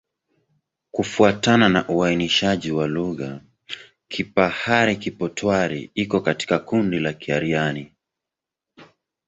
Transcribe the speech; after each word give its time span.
Kufuatana 0.91 1.69
na 1.69 1.89
uainishaji 1.89 2.71
wa 2.71 2.87
lugha, 2.87 3.41
Kipahari-Kipotwari 4.07 5.91
iko 5.95 6.21
katika 6.21 6.59
kundi 6.59 6.99
la 6.99 7.13
Kiaryan. 7.13 7.89